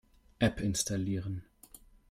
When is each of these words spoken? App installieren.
App 0.39 0.61
installieren. 0.61 1.43